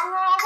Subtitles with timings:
[0.00, 0.37] 안녕.